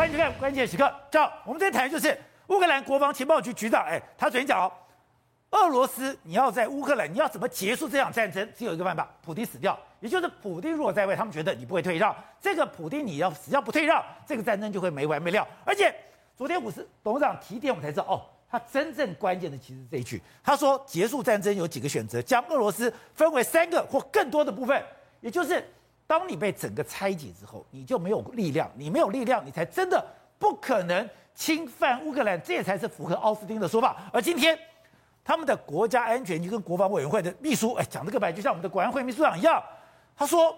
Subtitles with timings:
[0.00, 0.90] 欢迎收看关键时刻。
[1.10, 4.72] 这我们这谈就是乌克兰国防情报局局长，哎，他昨天讲哦，
[5.50, 8.50] 俄罗斯你要在乌克兰，你要怎么结束这场战争？
[8.56, 15.46] 只有一个办法，普丁死掉，也就是普丁如果在位，他们觉得你不会退让，这个普丁你要只要不退让，这个战争就会没完没了。
[15.66, 15.94] 而且
[16.34, 24.82] 昨天五十董事长提点，我们才知道哦，他真正关键的其实是这一句，他说结束战争有几个选择，将俄罗斯分为三个或更多的部分，
[25.20, 25.62] 也就是。
[26.10, 30.04] 当你被整个拆解之后，你就没有力量，你没有力量，你才真的
[30.40, 33.96] 不可能侵犯乌克兰，这才是符合奥斯汀的说法。
[34.12, 34.58] 而今天，
[35.22, 39.62] 他们的国家安全局跟国防委员会的秘书，哎，讲这个白，就像我们的国安会秘书长一样，
[40.16, 40.52] 他说，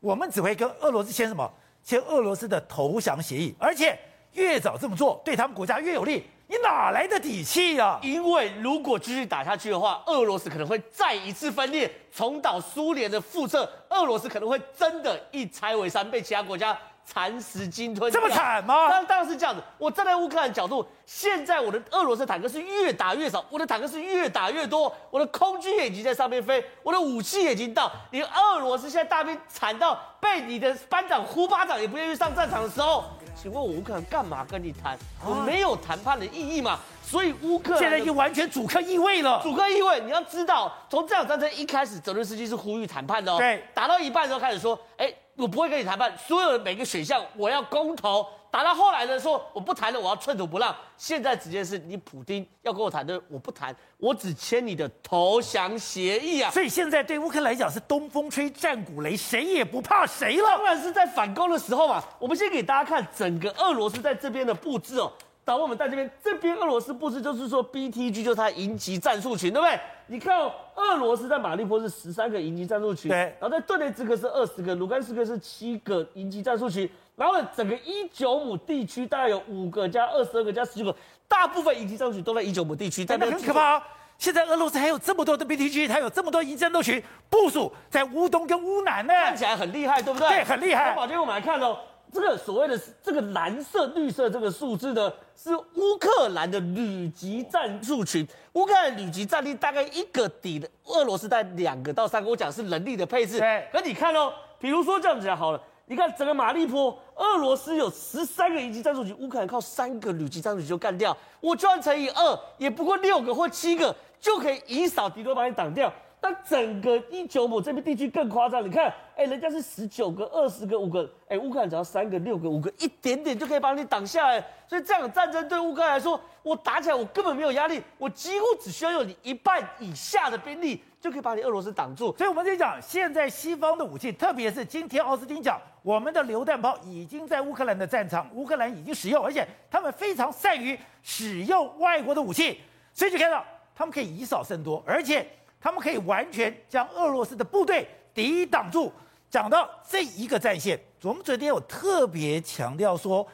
[0.00, 1.52] 我们只会跟俄罗斯签什么？
[1.82, 3.98] 签俄罗斯的投降协议，而且
[4.32, 6.24] 越早这么做，对他们国家越有利。
[6.46, 7.98] 你哪来的底气呀？
[8.02, 13.68] 因为如果继续打下去的话，俄罗斯可能会再一次分裂，重蹈苏联的覆辙。
[13.88, 18.10] 俄罗斯可能会真的一拆为三，被其他国家蚕食鲸吞。
[18.10, 18.88] 这么惨吗？
[18.88, 19.62] 当当然是这样子。
[19.78, 27.90] 我站在乌克兰角度，现在我的俄罗斯坦克是越打越少，我的坦克是越打越多，我的空军也已经在上面飞，我的武器也已经到。
[28.10, 33.04] 你俄罗斯现在大兵惨到被你的班长呼巴掌也不愿意上战场的时候。
[33.36, 34.96] 请问我乌克兰干嘛跟你谈？
[35.26, 36.78] 我没有谈判的意义嘛？
[37.02, 39.40] 所以乌克兰现在已经完全主客易位了。
[39.42, 43.36] 主客易位，你要知道，从这场战争一开始，泽伦斯基是呼吁谈判的哦。
[43.36, 48.26] 对，打到一半的时候开始说，哎，我不会跟你谈判，所有的每个选项我要公投。
[48.50, 50.72] 打到后来呢，说我不谈了，我要寸土不让。
[50.96, 56.52] 现在直接是你普丁要跟我谈的，我不谈，我只签你的投降协议啊。
[56.52, 60.46] 所以现在对乌克兰来讲是东风吹战鼓擂，谁也不怕谁了。
[60.50, 62.00] 当然是在反攻的时候嘛。
[62.20, 65.12] 我们先给大家看整个俄罗斯在这边的布置哦。
[65.44, 69.78] 导播，我们在这边，这边俄罗斯布置就是说 BTG 就是它营级战术群，对不对？
[70.06, 76.88] 你看哦，俄罗斯在马利波是十三个营级战术群，对，然后在顿涅茨克是二十个，卢甘斯克是七个营级战术群。
[77.16, 80.96] 然后呢，整个伊久姆地区大概有五个加二十二个加十九个，
[81.28, 83.04] 大部分营级战术群都在伊久姆地区。
[83.04, 83.82] 在那很可怕哦！
[84.18, 90.28] 现在俄罗斯还有这么多的 BTG，还有这么多营级战斗群部署在乌东跟乌南呢，看起来很厉害，对不对？
[90.28, 90.90] 对，很厉害。
[90.90, 91.78] 那宝杰，我们来看哦，
[92.14, 98.24] 这个所谓的这个蓝色、绿色这个数字呢，是乌克兰的旅级战术群。
[98.52, 102.30] 乌克兰旅级战力大概一个抵的，俄罗斯在两个到三个。
[102.30, 103.40] 我讲是人力的配置。
[103.40, 103.68] 对。
[103.72, 105.60] 可你看哦，比如说这样子讲好了。
[105.86, 111.14] 你看整个马利坡，俄罗斯有十三个一级战术群，乌克兰靠三个旅级战术群就干掉。
[111.40, 115.92] 我就算乘以二，也不过六个或七个就可以以少敌多，把你挡掉。
[116.24, 124.42] 那整个伊久姆这边地区更夸张，你看，哎，人家是十九个、二十个、五个，哎，乌克兰只要三个、六个、五个，一点点就可以把你挡下来。
[124.66, 130.82] 所以这样的战争对乌克兰来说，我打起来我根本没有压力，我几乎只需要用你一半以下的兵力。
[130.98, 142.58] 就可以把你俄罗斯挡住，所以我们在讲，现在西方的武器，特别是今天奥斯汀讲，我们的榴弹炮已经在乌克兰的战场，乌克兰已经使用，而且他们非常善于使用外国的武器，
[142.94, 145.28] 所以就看到他们可以以少胜多，而且
[145.64, 148.92] 他们可以完全将俄罗斯的部队抵挡住。
[149.30, 153.26] 讲到这一个战线，我们昨天有特别强调说，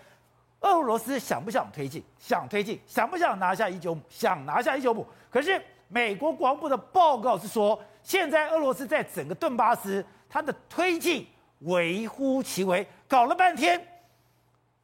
[0.60, 2.00] 俄罗斯想不想推进？
[2.20, 4.00] 想推进，想不想拿下伊久姆？
[4.08, 5.60] 想拿下伊久姆，可是。
[5.92, 11.26] 美国国防部的报告是说，现在俄罗斯在整个顿巴斯，它的推进
[11.62, 13.84] 微乎其微，搞了半天，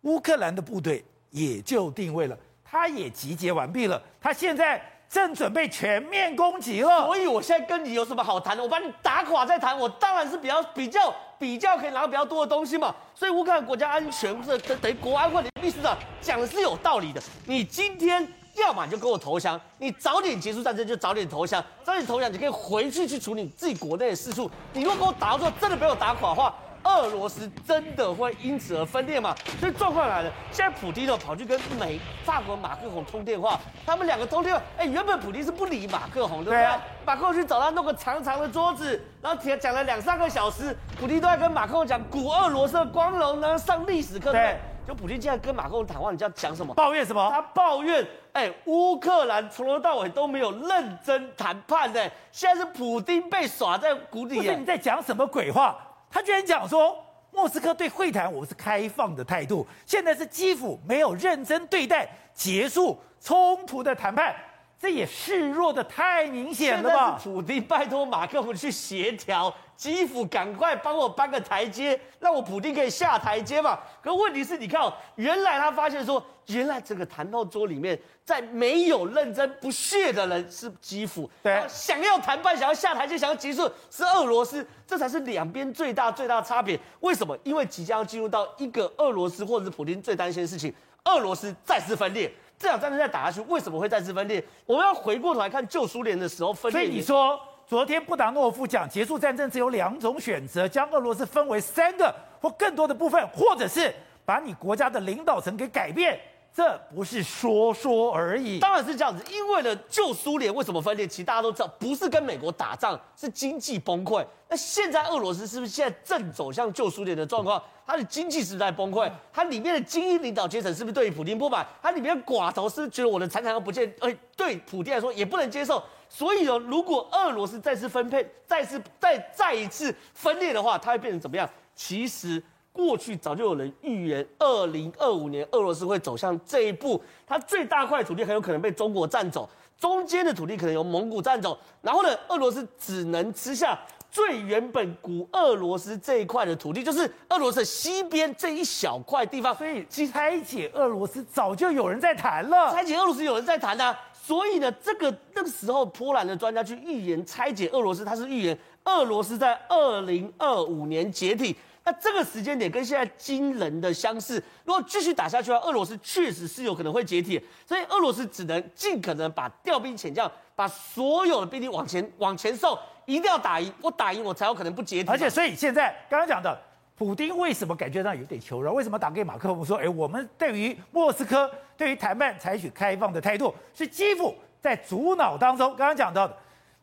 [0.01, 7.06] 乌克兰的部队也就定位了，他也集结完毕了，他现在正准备全面攻击了。
[7.06, 8.62] 所以我现在跟你有什么好谈的？
[8.62, 12.94] 我把你打垮再谈，我当然是比较比较比较可以拿到比较多的东西嘛。
[13.15, 17.22] 所以乌克兰国家安全这等于国安会的秘书长讲的是有道理的。
[17.47, 18.27] 你今天。
[18.56, 24.50] 要么你就跟我投降，你早点结束战争就早点投降，早点投降你可以回去去处理自己国内的事务。
[24.73, 26.55] 你如果跟我打到最后真的被我打垮的话，
[26.87, 29.35] 俄罗斯真的会因此而分裂吗？
[29.59, 36.59] 所以状况来了，现在普京呢跑去跟美法国马克宏通电话，他们两个通电话，哎，原本普京是不理马克宏，对不对？
[36.59, 44.33] 对啊、马克宏去找他弄个长长的桌子，然后讲讲了两三个小时，普京都在跟马克宏讲古俄罗斯的光荣呢，上历史课。
[44.33, 44.57] 对。
[44.87, 46.73] 就普京现在跟马克龙谈话，你知道讲什么？
[46.75, 47.29] 抱怨什么？
[47.29, 54.37] 他抱怨，哎，乌克兰从头到尾都没有认真谈判的，现在是普京被耍在谷底。
[54.37, 55.77] 不是你在讲什么鬼话？
[56.11, 56.97] 他居然讲说，
[57.32, 64.35] 莫斯科对会谈我们是开放的态度，现在是基辅没有认真对待结束冲突的谈判。
[64.78, 67.20] 这也示弱的太明显了吧？
[67.23, 73.78] 普京拜托马克龙去协调，基辅赶快帮我搬个台阶，让我普京可以下台阶嘛。
[74.02, 86.79] 可问题是，你看哦，原来他发现说，原来这个谈判桌里面，在没有认真不屑的人是基辅，对，想要谈判、想要下台阶、想要结束是俄罗斯，这才是两边最大最大的差别。
[87.00, 87.37] 为什么？
[87.44, 90.72] 因为即将要进入到一个俄罗斯或者是普京最担心的事情，
[91.05, 92.31] 俄罗斯再次分裂。
[92.58, 94.43] 这场战争再打下去，为什么会再次分裂？
[94.64, 96.81] 我们要回过头来看旧苏联的时候分裂。
[96.81, 103.94] 所以你说，昨天布达诺夫讲结束战争只有两种选择：将俄罗斯分为三个或更多的部分，或者是
[104.25, 106.19] 把你国家的领导层给改变。
[106.56, 109.23] 这不是说说而已，当然是这样子。
[109.31, 111.06] 因为呢，旧苏联为什么分裂？
[111.06, 114.25] 其实大家都知道，不是跟美国打仗，是经济崩溃。
[114.49, 117.62] 那现在俄罗斯是不是现在正走向旧苏联的状况？
[117.87, 119.06] 它的经济是不是在崩溃？
[119.31, 121.67] 它里面的精英领导阶层是不是对于普丁不满？
[121.82, 123.94] 它里面的寡头是不是觉得我的财产要不见？
[124.00, 125.85] 哎，对普丁来说也不能接受。
[126.08, 131.47] 所以呢，如果俄罗斯再次分配、再次再再一次分裂的话，它会变成怎么样？
[131.75, 132.43] 其实。
[132.76, 137.02] 过去早就有人预言，二零二五年俄罗斯会走向这一步。
[137.26, 139.49] 它最大块土地很有可能被中国占走，
[139.81, 141.58] 中间的土地可能由蒙古占走。
[141.81, 143.78] 然后呢，俄罗斯只能吃下
[144.11, 149.55] 最原本古俄罗斯这一块的土地，就是俄罗斯西边这一小块地方。
[149.55, 152.70] 所以，拆解俄罗斯早就有人在谈了。
[152.70, 153.99] 拆解俄罗斯有人在谈啊。
[154.12, 161.56] 所以呢，这个那个时候波兰的专家去预言拆解俄罗斯，他是预言俄罗斯在二零二五年解体。
[161.87, 175.09] 那这个时间点跟现在惊人的相似，如果继续打下去的话，俄罗斯确实是有可能会解体，所以俄罗斯只能尽可能把调兵遣将，把所有的兵力往前往前送，一定要打赢，我打赢我才有可能不解体。
[175.09, 176.61] 而且，所以现在刚刚讲的，
[176.97, 178.73] 普丁为什么感觉上有点求饶？
[178.73, 185.69] 为什么打给马克龙说，哎，我们对于莫斯科对于谈判采取开放的态度，是基辅在主脑当中。
[185.77, 186.37] 刚刚讲到的。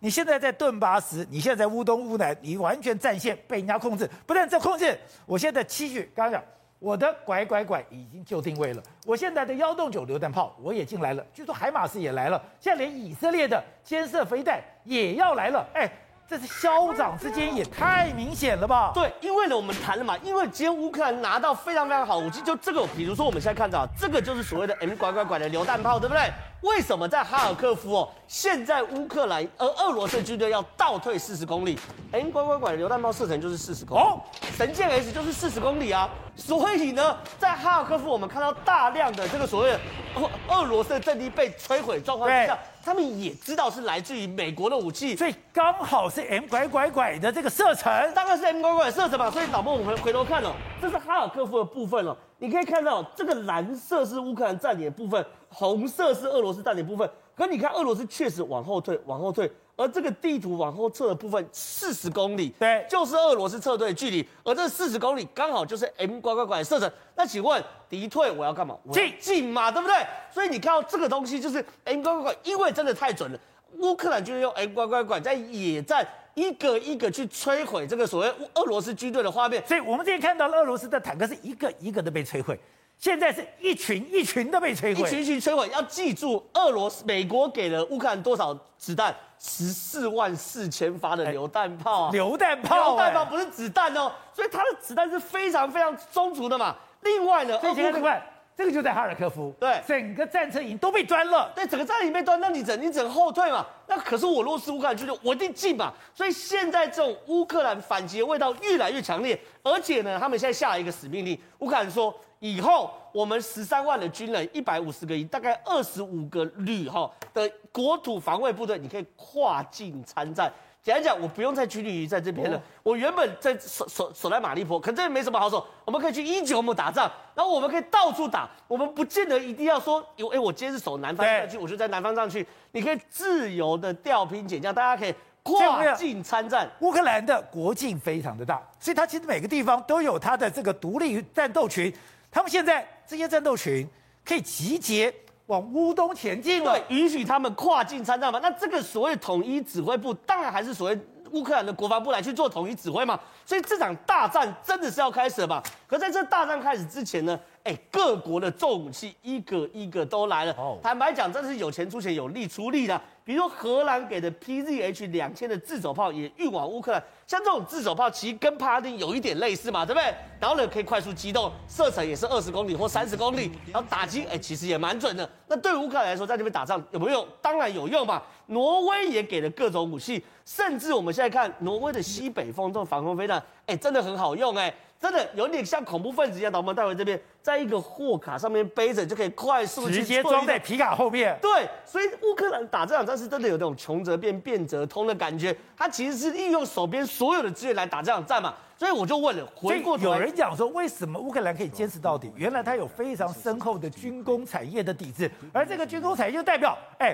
[0.04, 4.06] 你现在在顿巴斯，你现在在乌东乌南，你完全战线被人家控制。
[4.28, 6.44] 不但这控制，我现在期许刚刚讲，
[6.78, 15.90] 我的拐拐拐已经就定位了，我现在的幺洞九榴弹炮我也进来了，据说海马斯也来了，现在连以色列的尖射飞弹也要来了，哎。
[16.26, 18.92] 这是消长之间也太明显了吧？
[18.96, 26.32] 对，因为呢，我们谈了嘛，因为今天乌克兰拿到非常非常好武器，就这个，比如说我们现在看到这个就是所谓的 M 拐拐拐的榴弹炮，对不对？
[26.64, 31.78] 为什么在哈尔科夫哦，现在乌克兰而俄罗斯军队要倒退四十公里
[32.14, 34.22] ？M 拐拐拐的榴弹炮射程就是四十公里，哦，
[34.56, 36.10] 神剑 S 就是四十公里啊。
[36.38, 39.80] 所以呢，在哈尔科夫我们看到大量的这个所谓的
[40.16, 42.58] 俄俄罗斯的阵地被摧毁状况之下。
[42.86, 49.32] 他们也知道是来自于美国的武器，所以刚好是 M 拐拐拐的这个射程，当然是 M 拐拐射程嘛。
[49.32, 50.52] 所以导播，我们回回头看哦，
[50.82, 52.18] 这是哈尔科夫的部分了。
[52.44, 57.10] 你可以看到，这个蓝色是乌克兰占领的部分，红色是俄罗斯占领的部分。
[57.38, 59.50] 可你看，俄罗斯确实往后退，往后退。
[59.78, 64.28] 而这个地图往后撤的部分四十公里，对，就是俄罗斯撤退的距离。
[64.44, 66.92] 而这四十公里刚好就是 M 拐拐拐的射程。
[67.16, 68.78] 那请问敌退我要干嘛？
[68.92, 69.96] 进进嘛，对不对？
[70.30, 73.40] 所以你看到这个东西就是 M 拐拐拐，因为真的太准了。
[73.80, 79.66] 乌克兰就是用 M 拐拐拐在野战一个一个去摧毁这个所谓俄罗斯军队的画面。
[79.68, 82.60] 所以我们之前看到俄罗斯的坦克是一个一个的被摧毁。
[83.00, 85.68] 现在是一群一群的被摧毁，一群一群摧毁。
[85.74, 89.14] 要记住，俄罗斯、美国给了乌克兰多少子弹？
[89.40, 92.12] 十四万四千发的榴弹炮啊！
[92.14, 96.74] 榴弹炮，榴弹炮不是子弹哦，所以它的子弹是非常非常充足的嘛。
[97.02, 103.66] 另外呢，这另外这个就在哈尔科夫，对，整个战车营都被端了，对，整个战车营被端，那你整你整后退嘛？
[103.88, 105.92] 那可是我若是乌克兰军队，我一定进嘛。
[106.14, 112.14] 所以现在这种乌克兰反击的味道越来越强烈，而且呢，他们现在下了一个死命令，乌克兰说。
[112.40, 120.52] 以后我们十三万的军人，一百五十个营，大概二十五个旅哈的国土防卫部队，你可以跨境参战。
[120.84, 122.62] 简单讲，我不用再拘泥于在这边了。
[122.84, 125.66] 我原本在守守守在马利坡，可这也没什么好守。
[125.86, 128.50] 我们可以去伊久姆打仗，然后我们可以到处打。
[128.68, 132.46] 我们不见得一定要说，有哎我今天是守南方上去，我就在南方上去。
[132.74, 136.70] 你可以自由的调兵遣将，大家可以跨境参战。
[136.82, 141.94] 乌克兰的国境非常的大，所以它其实每个地方都有它的这个独立战斗群。
[142.30, 143.88] 他们现在这些战斗群
[144.26, 145.14] 可以集结
[145.48, 148.40] 往乌东前进了，对，允许他们跨境参战嘛？
[148.42, 151.00] 那这个所谓统一指挥部，当然还是所谓
[151.32, 153.20] 乌克兰的国防部来去做统一指挥嘛。
[153.46, 155.62] 所以这场大战真的是要开始了吧？
[155.86, 160.54] 可在这大战开始之前呢，哎，各国的重武器一个一个都来了。
[160.58, 163.02] 哦，坦白讲，真是有钱出钱，有力出力的。
[163.24, 170.14] 比如说荷兰给的 PZH 两千的自走炮也运往乌克兰，像这种自走炮其实跟帕拉丁有一点类似嘛，对不对？
[170.42, 175.30] 然后呢，可以快速机动，射程也是二十公里或三十公里，然后打击哎其实也蛮准的。
[175.48, 177.28] 那对乌克兰来说，在这边打仗有没有用？
[177.42, 178.22] 当然有用嘛。
[178.48, 184.72] 挪威也给了各种武器，甚至我们现在看挪威的西北风这种防空飞弹，哎，真的很好用哎。
[185.04, 191.38] 真的有点像恐怖分子一样，把我们带回这边，在一个货卡上面背着就可以快速直接装在皮卡后面。
[191.42, 195.54] 对，所以乌克兰打这场战是真的有那种穷则变，变则通的感觉。
[195.76, 198.54] 他其实是利用手边所有的资源来打这场战嘛。
[198.78, 202.32] 所以我就问了，回过头有人讲说，为什么乌克兰可以坚持到底？
[202.38, 207.14] 原来他有非常深厚的军工产业的底子，而这个军工产业就代表，哎，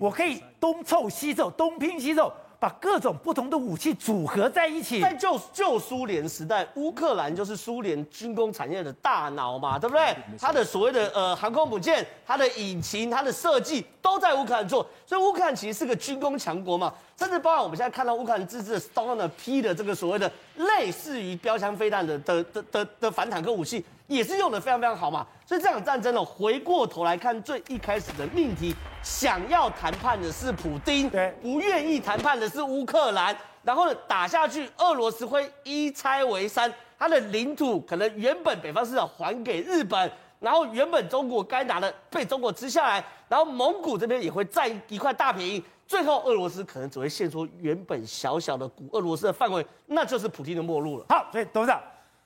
[0.00, 2.32] 我可以东凑西凑，东拼西凑。
[2.60, 10.16] 把各种不同的武器组合在一起，在旧旧苏联时代，乌克兰就是苏联军工产业的大脑嘛，对不对？
[10.38, 16.92] 它的所谓的呃航空母舰、它的引擎、它的设计都在乌克兰做，所以乌克兰其实是个军工强国嘛。
[17.16, 25.26] 甚至包括我们现在看到乌克兰自制的 Stone P 的这个所谓的类似于标枪飞弹的的的的的反坦克武器，也是用的非常非常好嘛。
[25.48, 33.34] 所以这场战争呢，回过头来看最一开始的命题，想要谈判的是普丁，对，不愿意谈判的是乌克兰。
[33.62, 45.64] 然后呢，打下去，俄罗斯会一拆为三，它的领土可能原本北方四岛还给日本，然后原本中国该拿的被中国吃下来，然后蒙古这边也会占一块大便宜。
[45.86, 51.06] 最后，俄罗斯可能只会献出原本小小的古俄罗斯的范围，那就是普京的末路了。
[51.08, 51.80] 好，所以董事长。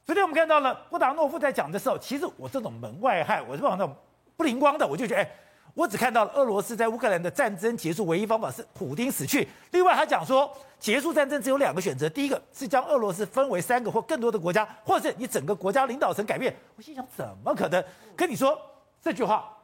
[0.05, 3.95] 昨天我们看到了布达诺夫在讲的时候，其实我这种门外汉，我是往那种
[4.37, 5.31] 不灵光的，我就觉得，哎，
[5.75, 9.49] 我只看到了俄罗斯在乌克兰的战争结束唯一方法是普丁死去。
[9.71, 16.53] 另外，他讲说结束战争只有两个选择，第一个是将俄罗斯分为三个或更多的国家，或者是你整个国家领导层改变。
[16.75, 17.83] 我心想，怎么可能？
[18.17, 18.59] 跟你说
[19.01, 19.57] 这句话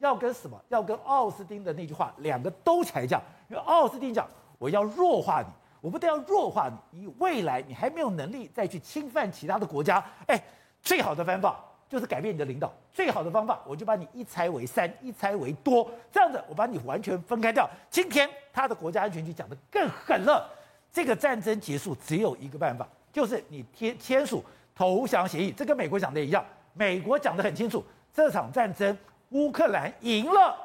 [0.00, 0.60] 要跟什么？
[0.68, 5.48] 要跟奥斯汀的那句话两个都起来讲，因为奥斯汀讲我要弱化你。
[5.80, 10.04] 我不但要弱化你，你未来你还没有能力再去侵犯其他的国家。
[10.26, 10.42] 哎，
[10.82, 12.72] 最好的方法就是改变你的领导。
[12.92, 17.68] 最好的方法，我就把你一拆为三，一拆为多，这样子我把你完全分开掉。
[17.90, 20.50] 今天他的国家安全局讲得更狠了，
[20.92, 24.42] 这个战争结束只有一个办法，就是你签签署
[24.74, 25.52] 投降协议。
[25.52, 28.96] 这跟美国讲的一样，美国讲得很清楚，这场战争
[29.30, 30.56] 乌克兰赢了。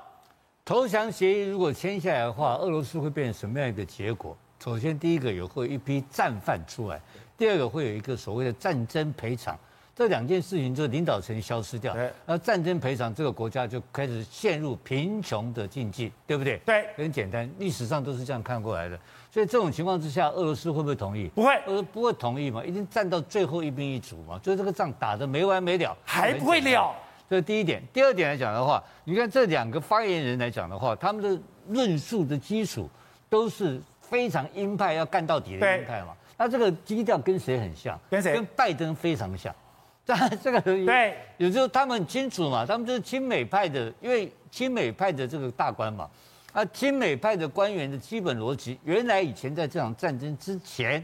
[0.63, 4.37] 投降协议如果签下来的话，俄罗斯会变成什么样一个结果？
[4.63, 6.95] 首先，第一个有会有一批战犯出来；
[7.35, 9.57] 第二个会有一个所谓的战争赔偿。
[9.95, 16.61] 这两件事情就领导层消失掉，那战争赔偿这个国家就开始陷入贫穷的境地，对不对？
[16.63, 18.97] 对，很简单，历史上都是这样看过来的。
[19.31, 21.27] 所以这种情况之下，俄罗斯会不会同意？
[21.29, 24.39] 不会，呃，不会同意嘛，一定战到最后一兵一卒嘛。
[24.43, 26.95] 所以这个仗打得没完没了，还不会了。
[27.27, 27.81] 这是第一点。
[27.91, 32.87] 第二点来讲的话，你看这两个发言人来讲的话，他们的论述的基础
[33.27, 33.81] 都是。
[34.11, 36.13] 非常鹰派要干到底的鹰派嘛？
[36.37, 37.97] 那这个基调跟谁很像？
[38.09, 38.33] 跟谁？
[38.33, 39.55] 跟拜登非常像。
[40.05, 40.13] 这
[40.43, 46.09] 这个对，有时候他们很清楚嘛，他们就是亲美派的，因为亲美派的这个大官嘛。
[46.51, 51.01] 啊，亲美派的官员的基本逻辑，原来以前在这场战争之前。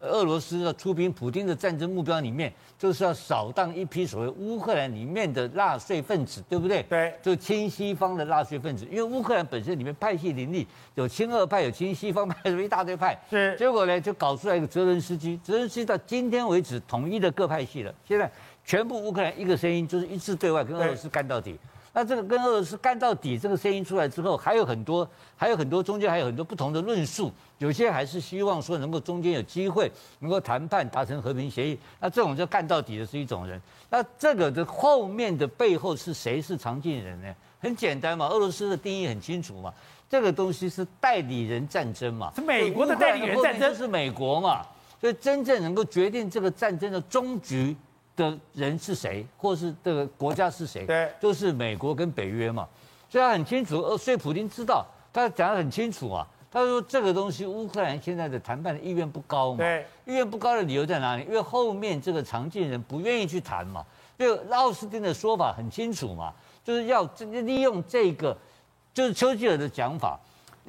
[0.00, 6.82] 俄罗斯要出兵，普京的战争目标里面就是要扫荡一批所谓乌克兰里面的纳粹分子，对不对？
[6.84, 13.18] 对，就亲西方的纳粹分子，因为乌克兰本身里面派系林立，有亲俄派，有亲西方派，有一大堆派。
[13.28, 18.30] 是，结果呢，就搞出来一个泽伦斯基，泽伦斯基到今天为止统一的各派系了，现在
[18.64, 21.58] 全部乌克兰一个声音，就是一致对外跟俄罗斯干到底。
[21.92, 31.76] 那这个跟俄罗斯干到底，这个声音出来之后，还有很多，还有很多中间还有很多不同的论述，有些还是希望说能够中间有机会能够谈判达成和平协议。
[31.98, 33.60] 那这种就干到底的是一种人。
[33.88, 37.34] 那这个的后面的背后是谁是常进人呢？
[37.58, 39.74] 很简单嘛，俄罗斯的定义很清楚嘛，
[40.08, 44.64] 这个东西是代理人战争嘛，是美国的代理人战争，是美国嘛，
[45.00, 47.76] 所以真正能够决定这个战争的终局。
[48.20, 50.84] 的人是谁，或是这个国家是谁？
[50.84, 52.68] 对，就是美国跟北约嘛，
[53.08, 53.80] 所以他很清楚。
[53.80, 56.26] 呃，所以普京知道，他讲得很清楚啊。
[56.52, 59.58] 他说这个东西，乌克兰现在的谈判的意愿不高嘛。
[59.58, 61.22] 对，意愿不高的理由在哪里？
[61.22, 63.84] 因为后面这个常进人不愿意去谈嘛。
[64.18, 66.32] 就奥斯汀的说法很清楚嘛，
[66.64, 67.02] 就是要
[67.44, 68.36] 利用这个，
[68.92, 70.18] 就是丘吉尔的讲法。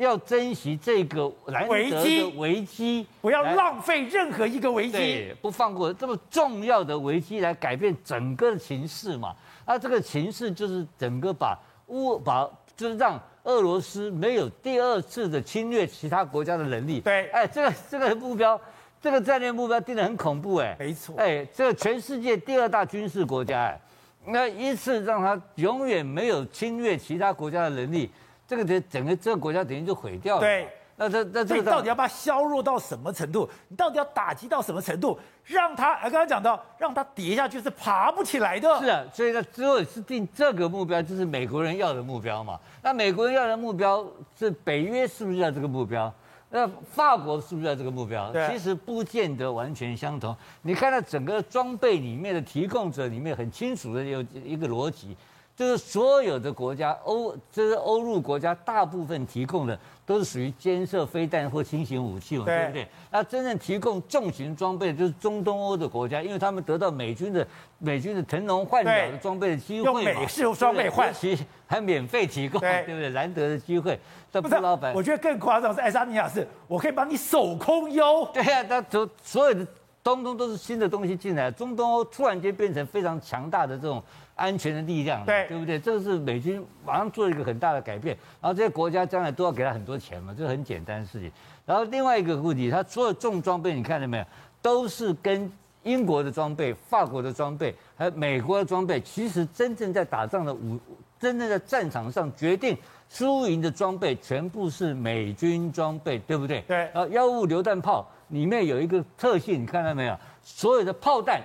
[0.01, 9.35] 要珍惜这个难得的危机，不要浪费任何一个危机，不放过这么重要的危机来改变整个的情势嘛？
[9.65, 16.99] 那这个形势就是整个把乌把就是让俄罗斯没有第二次的侵略其他国家的能力。
[16.99, 18.59] 对，哎，这个这个目标，
[19.01, 20.75] 这个战略目标定得很恐怖哎。
[20.79, 23.79] 没错，哎，这个全世界第二大军事国家哎。
[24.25, 28.07] 那一次让他永远没有侵略其他国家的能力，
[28.51, 30.41] 这个的整个这个国家等于就毁掉了。
[30.41, 30.67] 对。
[30.97, 33.49] 那这那这个到底要把它削弱到什么程度？
[33.69, 38.79] 你到底要打击到什么程度，让他呃刚刚讲到，让他跌下去是爬不起来的。
[38.79, 42.59] 是啊，所以呢，之后是定这个目标，就是美国人要的目标嘛。
[42.83, 44.05] 那美国人要的目标
[44.37, 46.13] 是北约是不是要这个目标？
[46.51, 48.31] 那法国是不是要这个目标？
[48.49, 50.35] 其实不见得完全相同。
[50.61, 55.17] 你看到整个装备里面的提供者里面很清楚的有一个逻辑。
[55.55, 62.87] 就是所有的国家，欧就是欧陆国家，大部分提供的都是属于监射飞弹或轻型武器嘛，对，对不对？
[63.11, 67.45] 那真正提供重型装备的就是中东欧的国家，因为他们得到美军的
[67.77, 73.09] 美军的腾笼换鸟的装备的机会嘛，用美式装备换，其实还免费提供，对，对不对？
[73.09, 73.99] 难得的机会。
[74.31, 78.25] 但布老板，我觉得更夸张是爱沙尼亚是，我可以帮你手空优。
[78.33, 79.67] 对呀、啊，那所所有的
[80.03, 84.01] 东东都是新的东西进来，中东欧突然间变成非常强大的这种。
[84.33, 85.77] 安全的力量，对对不对？
[85.77, 91.31] 这个是美军马上做一个很大的改变，然后这些国家将来都要给他很多钱嘛，这是很简单的事情。
[91.63, 94.25] 然后另外一个问题，他所有重装备，你看到没有，
[94.59, 95.51] 都是跟
[95.83, 100.79] 英国的装备、法国的装备，还有美国的装备，其实真正在打仗的武，
[101.19, 102.75] 真正在战场上决定
[103.09, 106.61] 输赢的装备，全部是美军装备，对不对？
[106.61, 106.77] 对。
[106.77, 110.17] 然后幺五榴弹炮里面有一个特性，你看到没有？
[110.43, 111.41] 所有的炮弹，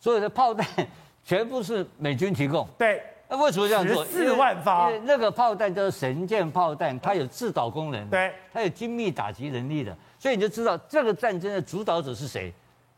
[0.00, 0.66] 所有的炮弹。
[1.28, 2.66] 全部是美军提供。
[2.78, 4.02] 对，那为什么这样做？
[4.06, 12.50] 四万发，因为那个炮弹叫做神箭炮弹，它有制导功能，对，它有精密打击能力的，所以你就知道这个战争的主导者是谁，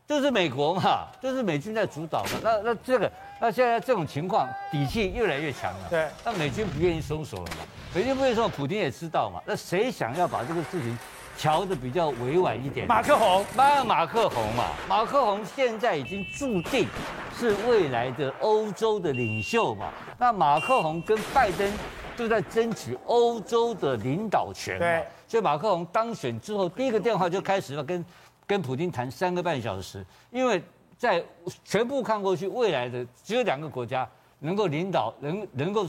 [0.07, 2.29] 就是美国嘛，就是美军在主导嘛。
[2.41, 10.97] 那那这个，那现在这种情况底气越来越强了，对，那美军不愿意松手了嘛，美军不愿意松手，普京也知道嘛，那谁想要把这个事情？
[11.41, 16.87] 调的比较委婉一点，马克宏，马马克宏嘛，马克宏现在已经注定
[17.35, 19.91] 是未来的欧洲的领袖嘛。
[20.19, 21.67] 那马克宏跟拜登
[22.15, 24.81] 就在争取欧洲的领导权嘛。
[24.81, 28.05] 对，所以马克宏当选之后，第一个电话就开始了跟
[28.45, 30.61] 跟普京谈三个半小时，因为
[30.95, 31.23] 在
[31.65, 34.07] 全部看过去，未来的只有两个国家
[34.37, 35.87] 能够领导，能能够。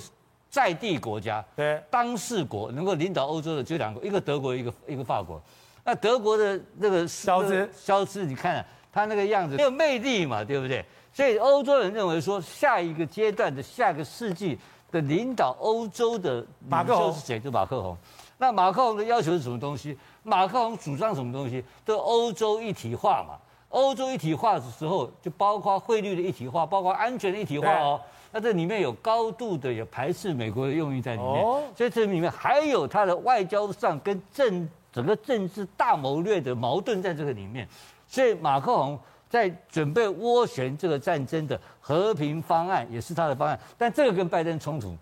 [0.52, 5.42] 在地国家，对，当事国能够领导欧洲的就两个，一个德国，一个一个法国。
[5.82, 10.84] 那德国的那个肖兹，肖兹，你看他那个样子，没有魅力嘛，对不对？
[11.10, 14.58] 所以欧洲人认为说，下一个阶段的下个世纪
[14.90, 17.40] 的领导欧洲的马克宏是谁？
[17.40, 17.96] 就马克宏。
[18.36, 19.96] 那马克宏的要求是什么东西？
[20.22, 21.64] 马克宏主张什么东西？
[21.82, 23.38] 都欧洲一体化嘛。
[23.70, 27.98] 欧洲一体化的时候，就包括汇率的一体化，包括安全的一体化哦。
[28.32, 37.68] 那这里面有高度的有排斥美国的用意在里面，哦、所以这里面还有它的外交上跟政整个政治大谋略的矛盾在这个里面，
[38.08, 44.96] 所以马克宏在准备斡旋这个战争的和平方案也是他的方案，但这个跟拜登冲突，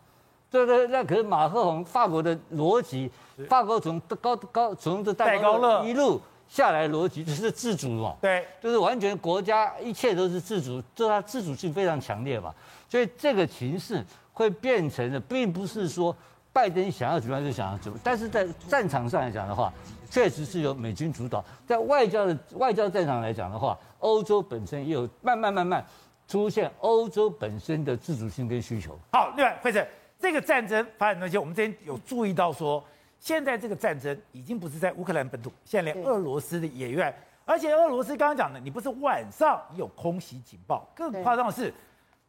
[0.50, 3.10] 对对，那可是马克宏法国的逻辑，
[3.48, 5.84] 法国从高高从这戴高乐。
[5.84, 12.52] 一路下来逻辑就是自主嘛，对，就是完全国家一切都是自主，就它自主性非常强烈嘛。
[12.88, 16.14] 所以这个情势会变成的，并不是说
[16.52, 19.72] 拜登想要怎么样就想要怎么，但是在战场上来讲的话，
[20.10, 25.86] 确实是由美军主导；在外交的外交战场来讲的话，欧洲本身也有慢慢慢慢
[26.26, 28.98] 出现欧洲本身的自主性跟需求。
[29.12, 29.86] 好，另外，惠子，
[30.18, 32.84] 这个战争发展那些，我们之前有注意到说，
[33.20, 41.72] 现在这个战争已经不是在乌克兰本土，现在连俄罗斯的也愿，而且俄罗斯刚刚讲的，你不是晚上有空袭警报，更夸张的是。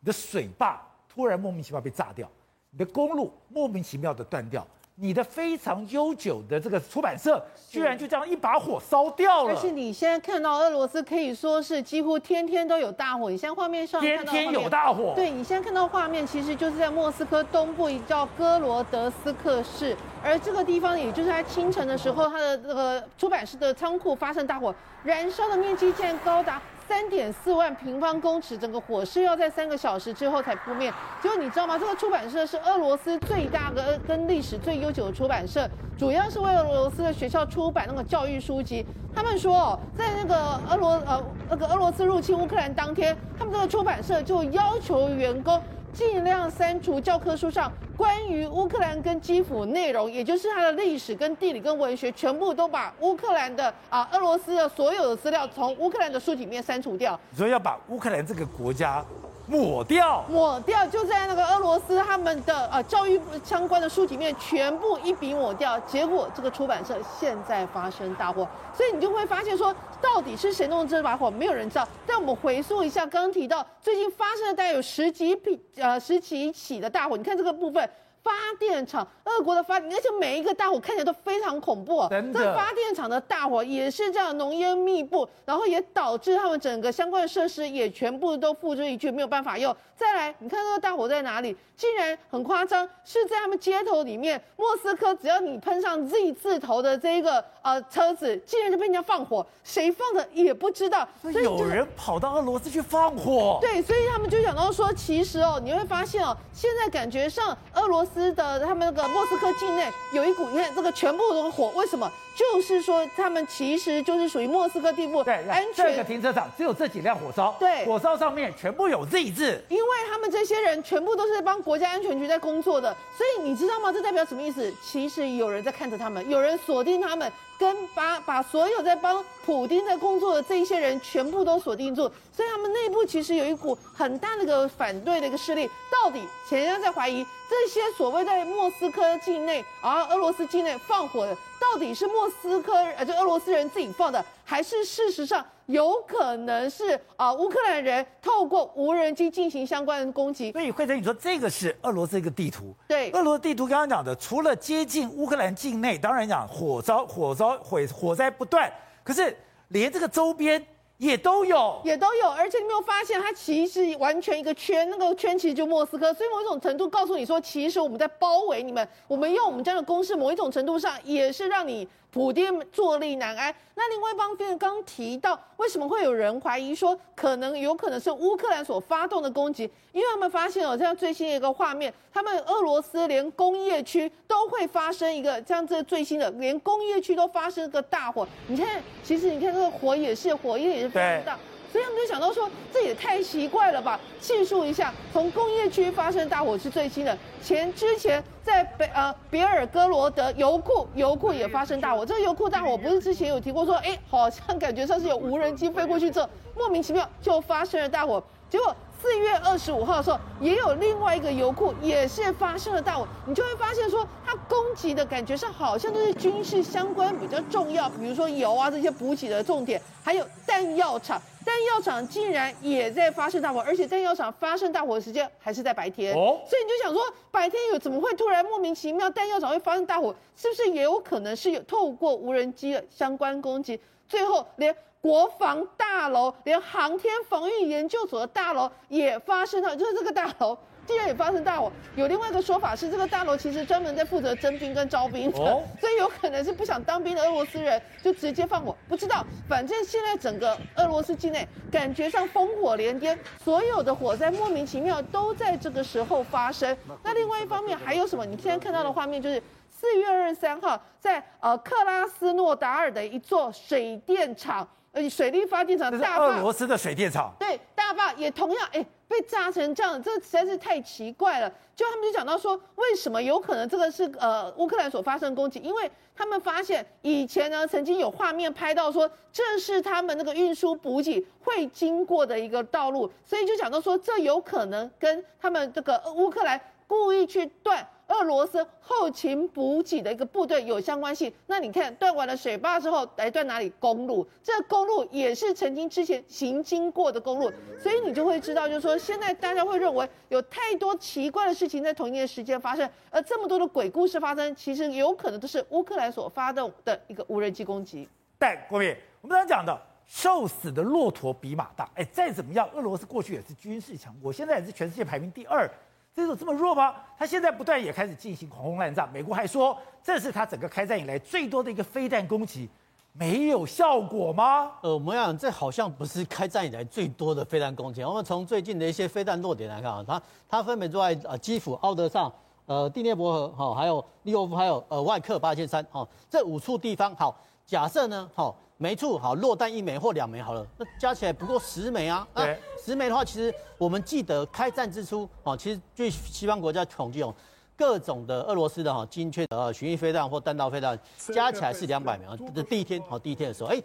[0.03, 2.27] 你的水坝突然莫名其妙被炸掉，
[2.71, 4.65] 你的公路莫名其妙的断掉，
[5.01, 9.49] 你的非常悠久的这个出版社居然就这样一把火烧掉了。
[9.49, 15.13] 而且你现在看到俄罗斯可以说是几乎天天都有大火，你现在画面上天天有大火。
[15.15, 24.71] 对，你现在看到画面，其实就是在莫斯科东部一叫哥罗德斯克市，而这个地方也就是在清晨的时候，它的那个出版社的仓库发生大火，
[25.03, 26.61] 燃烧的面积竟然高达。
[26.91, 30.91] 三点四万平方公尺，整个火势要在三个小时之后才扑灭。
[31.21, 31.79] 结果你知道吗？
[31.79, 35.65] 这个出版社是俄罗斯最大的跟历史最悠久的出版社，
[35.97, 38.85] 主要是为俄罗斯的学校出版那个教育书籍。
[39.15, 45.63] 他们说哦，在那个俄罗呃那个俄罗斯入侵乌克兰当天，他们这个出版社就要求员工。
[45.93, 57.19] 尽量删除教科书上关于乌克兰跟基辅内容，也就是它的历史、跟地理、跟文学，全部都把乌克兰的啊俄罗斯的所有的资料从乌克兰的书里面删除掉。
[57.35, 59.03] 所以要把乌克兰这个国家
[59.51, 65.77] 抹掉，抹掉，就在那个俄罗斯他们的呃教育相关的书籍里面全部一笔抹掉。
[65.81, 71.85] 结果这个出版社现在发生大火，所以你就会发现说，到底是谁弄的这把火，没有人知道。
[72.07, 77.89] 但我们回溯一下，刚刚提到最近发生了大概有十几笔呃十几起的大火，你看这个部分。
[78.23, 82.07] 发电厂，俄国的发电，而且每一个大火看起来都非常恐怖。
[82.09, 89.75] 真的，这发电厂的大火也是这样浓烟密布，然后也导致他们整个相关的设施也全部都付之一炬，没有办法用。
[89.95, 91.55] 再来，你看这个大火在哪里？
[91.77, 94.39] 竟然很夸张，是在他们街头里面。
[94.55, 101.07] 莫斯科，只要你喷上 Z 字头的这个呃车子，竟然就被人家放火，谁放的也不知道。
[101.21, 103.57] 所以有人跑到俄罗斯去放火。
[103.61, 112.11] 对，所以他们就想到说，其实哦，你会发现哦，现在感觉上俄罗斯的他们那个莫斯科境内有一股，你看这个全部都是火，为什么？
[112.35, 115.85] 就是说，他们其实就是属于莫斯科地部对，安全。
[115.85, 123.91] 这个停车场只有这几辆火烧，对，火烧上面全部有 Z 字，因为他们这些人全部都是帮国家安全局在工作的，所以你知道吗？
[123.91, 124.73] 这代表什么意思？
[124.81, 127.31] 其实有人在看着他们，有人锁定他们。
[127.61, 135.69] 跟把把所有在帮普丁在工作的这一些人全部都锁定住，所以他们内部其实有一股很大的一个反对的一个势力。
[135.91, 150.51] 到底前人在怀疑这些所谓在莫斯科境内啊，俄罗斯境内放火的，到底是莫斯科呃，就俄罗斯人自己放的，还是事实上有可能是啊乌克兰人透过无人机进行相关的攻击？
[150.51, 152.75] 所以惠贞，你说这个是俄罗斯一个地图？
[152.87, 158.71] 对，俄罗斯地图刚刚讲的，除了接近乌克兰境内，当然讲火烧火烧火火灾不断，
[159.03, 159.35] 可是
[159.69, 160.63] 连这个周边。
[161.01, 171.89] 也都有，也都有，而且你没有发现，它其实完全一个圈，那个圈其实就莫斯科，所以某一种程度告诉你说，其实我们在包围你们，我们用我们这样的攻势，某一种程度上也是让你。
[172.11, 173.53] 普丁坐立难安。
[173.73, 179.63] 那另外一方面，刚提到为什么会有人怀疑说，可能有可能是乌克兰所发动的攻击？
[179.93, 188.27] 因为他们发现哦，这样最新的一个画面，他们俄罗斯连工业区都会发生一个这样这最新的，连工业区都发生个大火。
[188.47, 191.39] 你看，其实你看这个火也是，火焰也是非常大。
[191.71, 193.99] 所以他们就想到说，这也太奇怪了吧？
[194.19, 197.17] 细数一下，从工业区发生大火是最新的。
[197.41, 202.05] 前之前在北呃别尔哥罗德油库，油库也发生大火。
[202.05, 208.21] 这个油库大火不是之前有提过说，哎，好像感觉像是有无人机飞过去这，莫名其妙就发生了大火。
[208.49, 213.07] 结果四月二十五号的时候，也有另外一个油库也是发生了大火。
[213.25, 221.19] 你就会发现说，它攻击的感觉上好像都是军事相关比较重要，比如说油啊这些补给的重点，还有弹药厂。
[221.43, 230.13] 弹药厂竟然也在发生大火，而且弹药厂发生大火的时间还是在白天，哦，所以你就想说，白天有怎么会突然莫名其妙弹药厂会发生大火？
[230.35, 233.79] 是不是也有可能是有透过无人机的相关攻击？
[234.07, 240.57] 最后连国防大楼、连航天防御研究所的大楼也发生了，就是这个大楼。
[240.83, 245.37] 竟然也发生大火，有另外一个说法是，这个大楼其实专门在负责征兵跟招兵的，
[245.79, 249.23] 所以有可能是不想当兵的俄罗斯人就直接放火，不知道。
[249.47, 256.75] 反正现在整个俄罗斯境内感觉上烽火连天，所有的火灾莫名其妙都在这个时候发生。
[257.03, 258.25] 那另外一方面还有什么？
[258.25, 268.85] 你现在看到的画面就是四月二十三号在呃克拉斯诺达尔的一座水电厂，呃水力发电厂大坝，俄罗斯的水电厂，对，大坝也同样哎。
[269.11, 271.53] 被炸成这样，这实在是太奇怪了。
[271.75, 275.59] 就他们就讲到说，为什么有可能这个是呃乌克兰所发生的攻击？
[275.59, 287.85] 因为他们发现以前呢曾经有画面拍到说，这是他们那个运输补给会经过的一个道路，所以就讲到说，这有可能跟他们这个乌克兰故意去断。
[288.11, 293.71] 俄罗斯后勤补给的一个部队有相关性，那你看断完了水坝之后，来断哪里？
[293.79, 308.07] 公路，这个公路也是曾经之前行经过的公路，所以你就会知道，就是说现在大家会认为有太多奇怪的事情在同一个时间发生，而这么多的鬼故事发生，其实有可能都是乌克兰所发动的一个无人机攻击。
[308.37, 315.69] 但国民，我们刚刚讲的瘦死的骆驼比马大，哎，再怎么样，俄罗斯过去也是军事强国，现在也是全世界排名第二。
[316.15, 316.93] 这种这么弱吗？
[317.17, 319.07] 他现在不断也开始进行狂轰滥炸。
[319.13, 322.69] 美国还说这是他整个开战以来最多的一个飞弹攻击，
[323.13, 324.71] 没有效果吗？
[324.81, 328.03] 呃，我们讲这好像不是开战以来最多的飞弹攻击。
[328.03, 332.31] 我们从最近的一些飞弹落点来看啊，它它分别都在呃基辅、奥德萨、
[332.65, 337.15] 呃第聂伯河哈，还有利沃夫，还有呃外克八千三哈，这五处地方。
[337.15, 337.35] 好，
[337.71, 338.53] 假设呢，好。
[338.75, 342.27] 每处好落弹一枚或两枚好了，那加起来不过十枚啊。
[342.33, 347.31] 对，十枚的话，其实我们记得开战之初，哦，其实据西方国家统计哦，
[347.77, 350.99] 各种的俄罗斯的哈精确的呃巡弋飞弹或弹道飞弹
[351.31, 352.35] 加起来是两百枚啊。
[352.55, 353.79] 的第一天哦，第一天的时候，哎，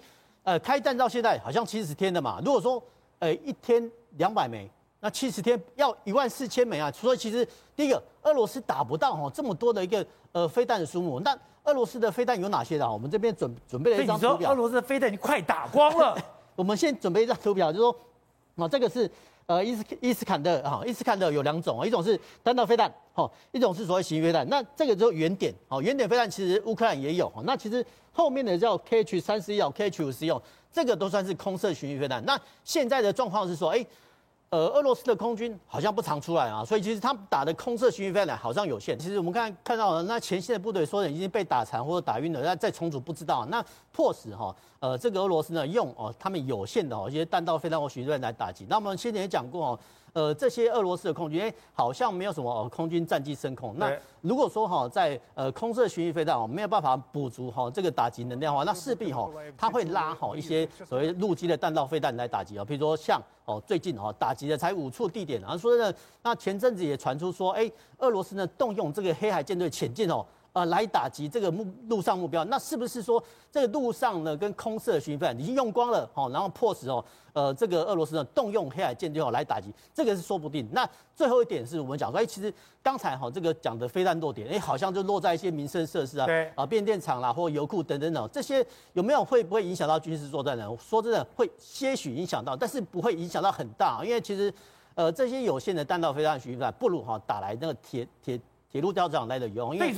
[0.44, 2.40] 呃，开战到现在好像七十天的嘛。
[2.42, 2.82] 如果说
[3.18, 4.66] 呃一天两百枚，
[4.98, 6.90] 那七十天要一万四千枚啊。
[6.90, 7.46] 所以其实
[7.76, 11.20] 第一个，俄罗斯打不到哈这么多的一个呃飞弹的数目。
[11.20, 12.90] 那俄罗斯的飞弹有哪些的？
[12.90, 14.50] 我们这边准准备了一张图表。
[14.50, 16.16] 俄罗斯的飞弹已经快打光了。
[16.56, 17.96] 我们先准备一张图表，就是说，
[18.64, 19.10] 啊，这个是
[19.46, 24.48] 呃伊斯伊斯坎德哈，伊斯坎德有两种，一种是弹道飞弹，哈，一种是所谓巡弋飞弹。
[24.48, 30.40] 那这个就原点，哦，原点飞弹其实乌克兰也有，那其实后面的叫 KH 三十一哦，KH 五十一哦，
[30.72, 32.24] 这个都算是空射巡弋飞弹。
[32.24, 33.84] 那现在的状况是说，哎。
[34.50, 38.96] 呃，俄罗斯的空军好像不常出来啊，所以其实他们打的空射巡弋飞弹好像有限。
[38.96, 43.44] 其实我们看看到了，那前线的部队说的已经被打残或者打晕了，那再重组不知道。
[43.46, 48.64] 那迫使哈，呃，这个俄罗斯呢用哦他们有限的哦一些弹道飞弹或巡弋飞弹来打击。
[48.68, 49.78] 那我们先前也讲过哦。
[50.16, 53.74] 呃，这些俄罗斯的空军，哎，好像没有什么哦，空军战机升空。
[53.76, 62.64] 那如果说哈，在呃空射巡弋飞弹哦，没有办法补足哈这个打击能量的话，那势必哈，它会拉好一些所谓陆基的弹道飞弹来打击啊。
[62.64, 70.24] 比如说像哦，最近哈打击的才五处地点，然后说呢，那前阵子也传出说，哎，俄罗斯呢动用这个黑海舰队潜舰哦。
[70.56, 76.08] 啊，来打击这个目陆上目标，那是不是说这个陆上呢跟空射巡弋飞已经用光了？
[76.14, 80.66] 好，然后迫使哦，呃，这个俄罗斯呢动用黑海舰队哦来打击，这个是说不定。
[80.72, 82.50] 那最后一点是我们讲说，哎，其实
[82.82, 90.66] 刚才哈这个讲的飞弹落点，哎，好像就落在一些民生设施啊，对啊，变电厂啦或油库等等等，这些有没有会不会影响到军事作战呢？
[90.80, 94.50] 说真的，会些许影响到，但是不会影响到很大，因为其实
[94.94, 98.40] 呃这些有限的弹道飞弹巡弋飞不如哈打来那个铁铁
[98.72, 99.94] 铁路吊桥来的有用，因为。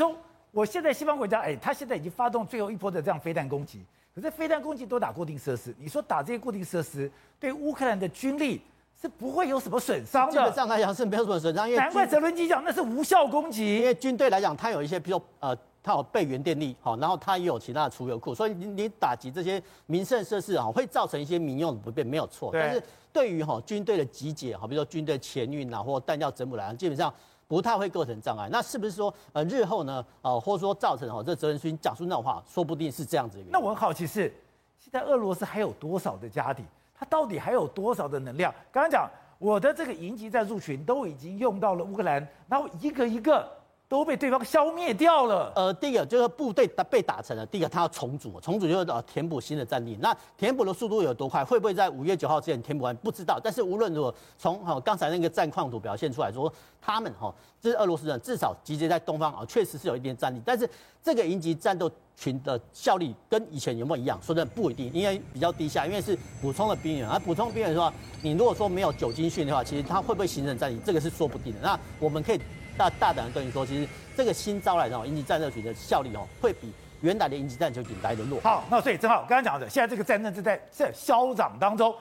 [0.50, 3.84] 我现在西方国家，哎，他现在已经发动最后一波的这样飞弹攻击，
[4.14, 8.60] 可是飞弹攻击都打固定设施，你说打这些固定设施，对乌克兰的军力
[9.00, 10.32] 是不会有什么损伤的。
[10.32, 13.76] 基本上来讲是没有什么损伤，因为难怪泽伦基讲那是无效攻击。
[13.76, 22.50] 因为军队来讲，它有一些，比如说呃，它有备援电力，好，然后它也有其他的储油库，所以你你打击这些民生设施啊，会造成一些民用的不便，没有错。
[22.52, 22.82] 但是
[23.12, 27.12] 对于哈军队的集结，好，比如说军队前运啊，或弹药整补来讲，基本上。
[27.48, 33.44] 不太会构成障碍，那是不是说，呃，日后呢，呃，或者说造成哦，这泽连斯基讲出那种话，说不定是这样子的。
[33.50, 34.32] 那我很好奇是，
[34.78, 36.62] 现在俄罗斯还有多少的家底？
[36.94, 38.54] 他到底还有多少的能量？
[38.70, 43.57] 刚刚讲我的这个营级战术群都已经用到了乌克兰，然后一个一个。
[43.88, 45.50] 都被对方消灭掉了。
[45.56, 49.96] 呃，第一个就是部队打被打成了，第一个他要重组，重组就是呃填补新的战力。
[50.00, 51.42] 那填补的速度有多快？
[51.42, 52.94] 会不会在五月九号之前填补完？
[52.96, 53.40] 不知道。
[53.42, 60.42] 但是无论如何，从哈刚才那个战况图表现出来说，他们哈这是俄罗斯人，至少集结在东方啊，确实是有一点战力。
[60.44, 60.68] 但是
[61.02, 64.20] 这个营级战斗群的效力跟以前有没有一样？
[64.22, 67.08] 说真的不一定，因为比较低下，因为是补充了兵员。
[67.08, 70.78] 而补充兵员的话，你如果说没有久经训练的话，其实他会不会形成战力？
[70.84, 71.60] 这个是说不定的。
[71.62, 72.40] 那我们可以。
[72.78, 78.40] 大大胆的跟你说，其实这个新招来的引起战争群的效力哦，会比原来的引起战斗群来的弱。
[78.40, 81.92] 好，那所以正好刚刚讲的，现在这个战争正在在消长当中。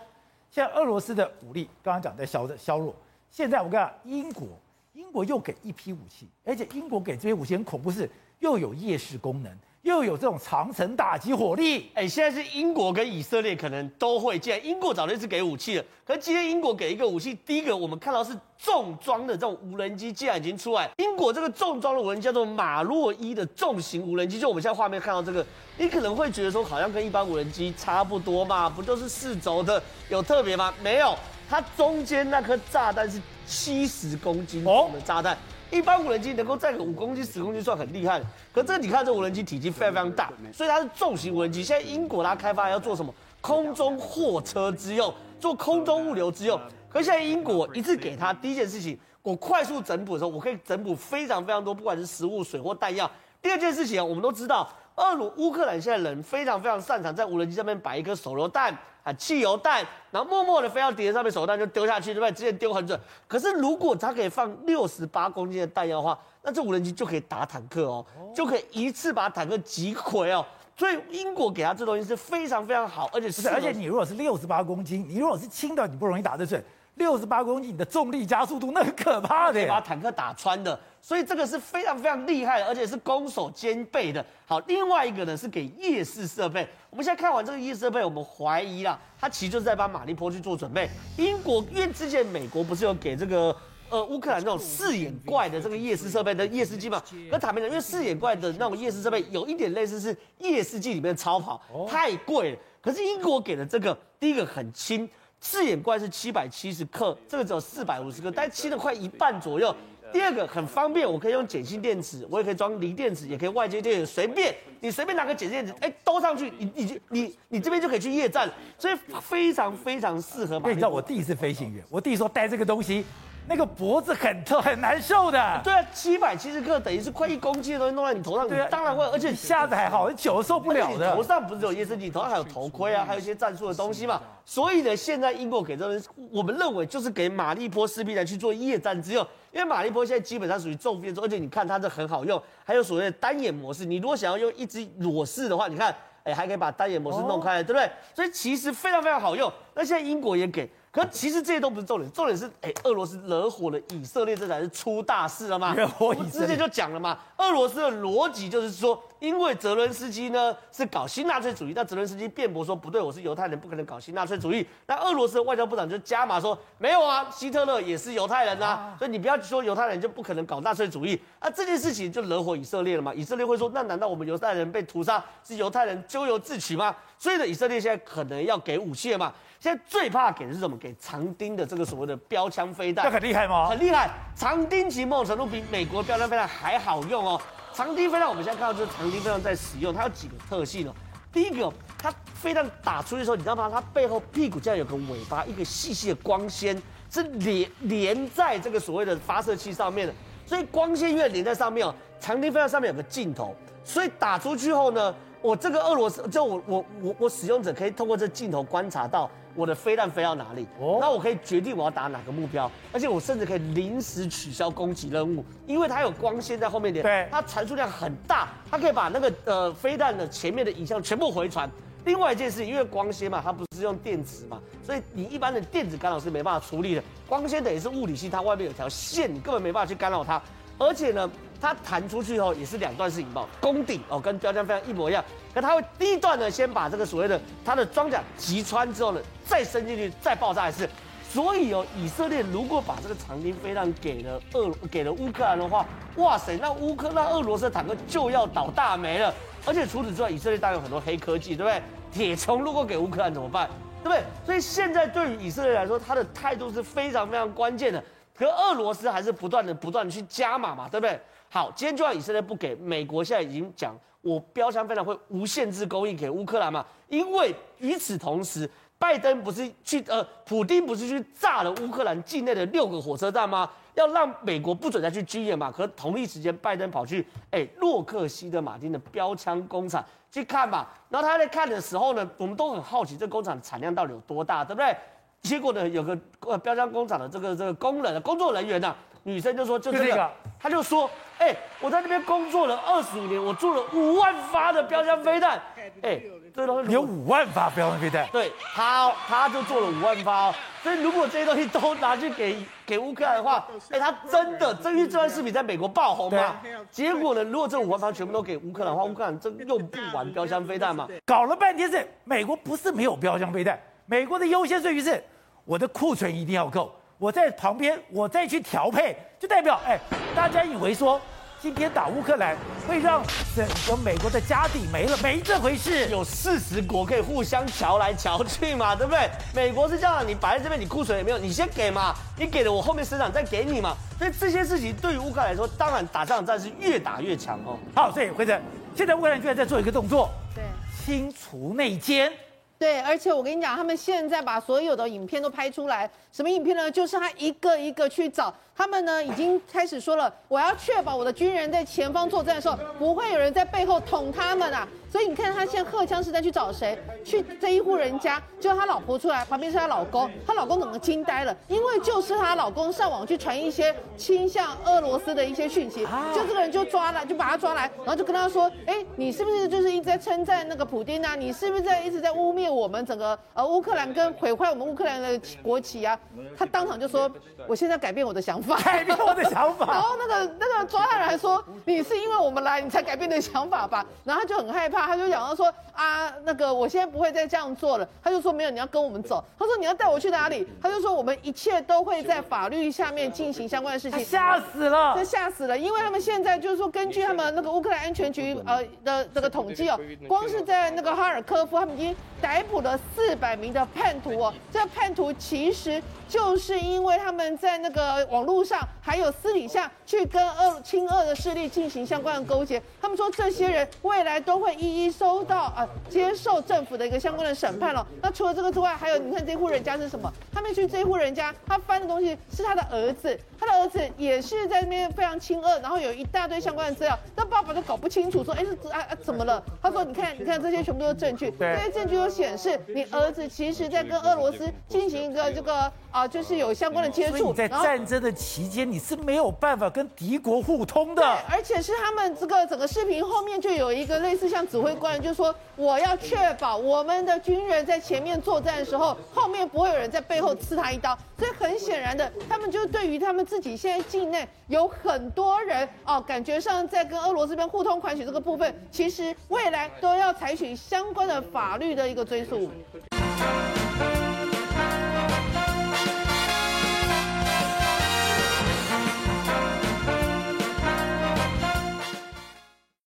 [0.52, 2.96] 现在俄罗斯的武力刚刚讲在消削弱，
[3.32, 4.48] 现在我跟你讲，英国
[4.94, 8.10] 英国又给一批武器，而且英国给这些武器很恐怖，是
[8.40, 9.52] 又有夜视功能。
[9.88, 14.38] 又有这种长城打击火力，哎，现在是英国跟以色列可能都会。
[14.38, 20.90] 既然英国早就是给武器了，可是今天英国给一个武器，第一个我们看到是重装的这种无人机，既然已经出来。
[20.98, 25.46] 英国这个重装的无人机叫做马洛伊的重型无人机，就我们现在画面看到这个，
[25.78, 30.74] 你可能会觉得说好像跟一般无人机差不多嘛，不就是四轴的，有特别吗？
[30.84, 31.16] 没有，
[31.50, 35.34] 它中间那颗炸弹是七十公斤重的炸弹。
[35.34, 35.38] 哦
[35.72, 38.22] 一般无人机能够载个五公斤、十公斤算很厉害，
[38.54, 41.64] 可这个你看这无人机体积非常非常大，所以它是重型无人机。
[41.64, 43.14] 现在英国它开发要做什么？
[43.40, 46.60] 空中货车之用，做空中物流之用。
[46.90, 53.10] 可现在英国一次给它第一件事情，我快速整补的时候，我可以整补非常非常多，不管是食物、水或弹药。
[53.42, 58.78] 第二件事情，我们都知道，俄罗乌克兰现在人非常非常擅长在无人机上面摆一颗手榴弹。
[59.04, 62.32] 啊，汽油弹，然后默默的飞到敌人上面，手榴弹就丢下去，对不对？
[62.34, 63.00] 直接丢很准。
[63.26, 68.06] 可是如果它可以放六十八公斤的弹药的话，那这无人机就可以打坦克哦，
[68.36, 70.46] 就可以一次把坦克击毁哦。
[70.76, 76.62] 所以英国给他这东西是非常非常好，而且是，而且你如果是六十八公斤，你如果是轻的，你不容易打得准。
[76.98, 80.80] 六十八公斤，你的重力加速度那很可怕的，把坦克打穿的。
[81.02, 84.26] 所以这个是非常非常厉害的，而且是攻守兼备的。
[84.46, 86.68] 好，另外一个呢是给夜视设备。
[86.90, 90.90] 我们现在看完这个夜视设备，我们怀疑啦，它其实就是在帮马利坡去做准备。
[91.18, 93.56] 英国因为之前美国不是有给这个
[93.90, 97.02] 呃乌克兰那种四眼怪的这个夜视设备的夜视机嘛？
[97.32, 102.58] 可坦白讲，因为四眼怪的那种夜视设备有一点类似是夜视机里面的超跑，太贵了。
[102.82, 105.08] 可是英国给的这个第一个很轻。
[105.40, 109.76] 四眼怪是七百七十克，这个只有四百五十克，但轻了快一半左右。
[110.12, 120.62] 第二个很方便，我可以用碱性电池，我也可以装锂电池，也可以外接电池，随便你随便拿个碱性电池，哎，兜上去，你你你你这边就可以去夜战，所以非常非常适合。
[120.66, 123.04] 你知道我弟是飞行员，我弟说带这个东西。
[123.50, 125.62] 那个脖子很痛，很难受的。
[125.64, 131.16] 对啊，七百七十克等于是快一公斤的东西弄在你头上，对啊，当然会，而且下子还好，久受不了的。
[131.16, 134.22] 头上不是有夜视镜，头上还有头盔啊，还有一些战术的东西嘛。
[134.44, 143.86] 所以呢，现在英国给这人，我们认为就是给马利波士兵来去做夜战之用，因为马利波现在基本上属于重兵，而且你看它这很好用，还有所谓的单眼模式。
[143.86, 147.90] 你如果想要用一只裸视的话，你看，哎，还可以把单眼模式弄开，对不对？
[148.14, 149.50] 所以其实非常非常好用。
[149.74, 150.70] 那现在英国也给。
[150.98, 155.76] 可其实这些都不是重点，重点是，哎，俄罗斯惹火了以色列，这才是出大事了嘛。
[155.76, 157.20] 惹火以色列，之前就讲了嘛。
[157.38, 164.66] 俄罗斯的逻辑就是说，因为泽伦斯基呢是搞新纳粹主义，但泽伦斯基辩驳说不对，我是犹太人，不可能搞新纳粹主义。
[164.88, 171.22] 那俄罗斯的外交部长就加码说，没有啊，希特勒也是犹太人呐、啊，所以你不要说犹太人就不可能搞纳粹主义。
[171.40, 173.14] 那这件事情就惹火以色列了嘛。
[173.14, 176.96] 以色列会说，那难道我们犹太人被屠杀是犹太人咎由自取吗？
[177.20, 179.32] 所以呢，以色列现在可能要给武器了嘛。
[179.60, 180.78] 现在最怕给的是什么？
[180.78, 183.68] 给长钉的这个所谓的标枪飞弹，这很厉害吗？
[183.68, 184.10] 很厉害。
[184.36, 187.42] 长钉其某种程度比美国标枪飞弹还好用哦。
[187.74, 190.94] 长钉飞弹我们现在看到就是长钉飞弹在使用，它有几个特性哦。
[191.34, 193.70] 第一个，它飞弹打出去的时候，你知道吗？
[193.72, 200.14] 它背后屁股这样有个尾巴，一个细细的光纤是连连在这个所谓的发射器上面的，
[200.46, 201.94] 所以光纤越连在上面哦。
[202.20, 209.30] 长钉飞弹上面有个镜头，所以打出去后呢，我这个俄罗斯就我我我我使用者可以通过这镜头观察到。
[209.58, 210.68] 我的飞弹飞到哪里？
[210.80, 221.68] 哦，那我可以决定我要打哪个目标，而且我甚至可以临时取消攻击任务，因为它有光纤在后面点，对，它传输量很大，它可以把那个呃飞弹的前面的影像全部回传。
[222.06, 227.04] 另外一件事，因为光纤嘛，它不是用电池嘛，所以你一般的电子干扰是没办法处理的。
[227.28, 230.40] 光纤等于是物理性，它外面有条线，你根本没办法去干扰它，
[230.78, 231.30] 而且呢。
[231.60, 235.24] 它弹出去后也是两段式引爆，攻顶哦，跟标枪非常一模一样。
[235.54, 240.88] 可它会第一段呢，先把这个所谓的它的装甲击穿之后呢，再伸进去，再爆炸一次。
[241.30, 249.34] 所以哦，以色列如果把这个长钉飞弹给了俄给了乌克兰的话，哇塞，那乌克兰俄罗斯的坦克就要倒大霉了。
[249.66, 251.82] 而且除此之外，以色列当然有很多黑科技，对不对？
[252.10, 253.70] 铁穹如果给乌克兰怎么办？
[254.02, 254.24] 对不对？
[254.46, 258.02] 所以现在对于以色列来说，他的态度是非常非常关键的。
[258.34, 261.20] 可俄罗斯还是不断的不断的去加码嘛，对不对？
[261.50, 266.86] 好，今天就算以色列不给，美国现在已经讲，我标枪飞弹会无限制供应给乌克兰嘛？
[267.08, 273.70] 因为与此同时，拜登不是去呃，普丁不是去炸了乌克兰境内的六个火车站吗？
[273.96, 275.72] 要让美国不准再去军演嘛？
[275.72, 280.86] 可同一时间，拜登跑去哎洛克希德马丁的标枪工厂去看嘛？
[281.10, 284.96] 然后他在看的时候呢，我们都很好奇这工厂的产量到底有多大，对不对？
[285.42, 288.98] 结果呢，有个呃标枪工厂的这个这个工人工作人员呢、啊。
[289.24, 295.62] 女生就说：“就这个，他就说，哎，我在那边工作了二十五年，我做了五万发的标枪飞弹，
[296.02, 296.20] 哎，
[296.54, 300.56] 这东西有五万发标枪飞弹，对，他他就做了五万发哦。
[300.82, 306.56] 所以如果这些东西都拿去给给乌克兰的话，哎，他真的，这因为这段视频在美国爆红嘛。
[306.90, 311.08] 结果呢，如果这五万发全部都给乌克兰的话，乌克兰真用不完标枪飞弹嘛。
[311.26, 315.24] 搞了半天是美国不是没有标枪飞弹，美国的优先顺序是
[315.66, 320.00] 我的库存一定要够。”我在旁边，我再去调配，就代表，哎，
[320.36, 321.22] 大家以为说
[321.62, 323.22] 今天打乌克兰会让
[323.56, 326.08] 整个美国的家底没了，没这回事。
[326.10, 329.30] 有四十国可以互相瞧来瞧去嘛，对不对？
[329.54, 333.96] 美国是这样，你摆在这边，你库存也没有，你先给嘛，你给了我后面生产再给你嘛。
[334.18, 337.78] 所以这些事情对于乌克兰来说，当然打仗战是越打越强哦。
[337.96, 338.60] 好，所以辉诚，
[338.96, 340.64] 现在乌克兰居然在做一个动作，对，
[341.06, 342.32] 清除内奸。
[342.80, 346.90] 对，而且我跟你讲，他们现在把所有的影片都拍出来，什么影片呢？
[346.92, 348.54] 就是他一个一个去找。
[348.76, 354.88] 他们呢已经开始说了，我要确保我的军人在前方作战的时候，不会有人在背后捅他们啊。
[355.18, 356.96] 所以你看他现在荷枪实弹去找谁？
[357.26, 371.34] 去这一户人家，就他老婆出来，旁边是他老公，他老公整个惊呆了，因为就是他老公上网去传一些倾向俄罗斯的一些讯息，就这个人就抓了，就把他抓来，然后就跟他说，哎，你是不是就是一直在称赞那个普丁啊？
[371.34, 376.16] 你是不是在一直在污蔑我们整个呃乌克兰跟毁坏我们乌克兰的国旗啊？
[376.56, 377.28] 他当场就说，
[377.68, 378.78] 我现在改变我的想法。
[378.86, 384.06] 改变我的想法， 然后那个那个抓他人还说，你是因为我们来你才改变的想法吧？
[384.24, 388.08] 然后他就很害怕，他就讲到说啊，那个我现在不会再这样做了。
[388.22, 389.44] 他就说没有，你要跟我们走。
[389.58, 390.68] 他说你要带我去哪里？
[390.82, 394.24] 他就说我们一切都会在法律下面进行相关的事情。
[394.26, 404.54] 吓死了，这吓死了，因为他们现在就是说，根据他们那个乌克兰安全局呃的这个统计哦，光是在那个哈尔科夫，他们已经逮捕了四百名的叛徒哦。
[404.72, 412.82] 这叛徒其实就是因为他们在那个网络上还有私底下去跟俄亲俄的势力进行相关的勾结。
[413.02, 418.06] 他们说这些人未来都会一一收到啊、接受政府的一个相关的审判了。
[418.22, 420.32] 那除了这个之外，还有你看这户人家是什么？
[420.54, 429.64] 他们去这户人家，他翻的东西是他的儿子，他的儿子也是在那边非常亲俄，然后有一大堆相关的资料，但爸爸都搞不清楚，说哎是啊啊怎么了？
[429.82, 435.74] 他说你看你看这些全部都是证据，这些证据都显示你儿子其实在跟俄罗斯进行一个这个
[436.12, 437.54] 啊、呃，就是有相关的接触。
[437.54, 441.22] 在战争的期间，你是没有办法跟敌国互通的。
[441.22, 451.18] 对，而且是他们这个整个视频后面就有一个类似像指挥官，就是说我要确保我们的军人在前面作战的时候，后面不会有人在背后刺他一刀。
[451.38, 462.70] 所以很显然的，他们就对于他们自己现在境内有很多人哦，感觉上在跟俄罗斯这边互通款曲这个部分，其实未来都要采取相关的法律的一个追溯。